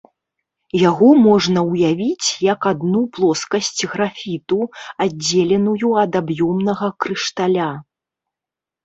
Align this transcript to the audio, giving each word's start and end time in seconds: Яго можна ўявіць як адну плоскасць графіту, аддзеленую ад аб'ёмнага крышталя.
Яго 0.89 1.07
можна 1.25 1.59
ўявіць 1.71 2.27
як 2.45 2.61
адну 2.71 3.01
плоскасць 3.17 3.69
графіту, 3.91 4.57
аддзеленую 5.05 5.89
ад 6.05 6.11
аб'ёмнага 6.21 6.87
крышталя. 7.07 7.69